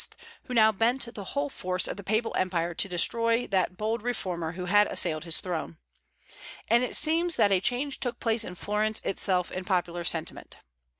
who 0.45 0.53
now 0.55 0.71
bent 0.71 1.13
the 1.13 1.23
whole 1.25 1.47
force 1.47 1.87
of 1.87 1.95
the 1.95 2.03
papal 2.03 2.33
empire 2.35 2.73
to 2.73 2.89
destroy 2.89 3.45
that 3.45 3.77
bold 3.77 4.01
reformer 4.01 4.53
who 4.53 4.65
had 4.65 4.87
assailed 4.87 5.25
his 5.25 5.39
throne. 5.39 5.77
And 6.67 6.83
it 6.83 6.95
seems 6.95 7.35
that 7.35 7.51
a 7.51 7.59
change 7.61 7.99
took 7.99 8.19
place 8.19 8.43
in 8.43 8.55
Florence 8.55 8.99
itself 9.05 9.51
in 9.51 9.63
popular 9.63 10.03
sentiment. 10.03 10.57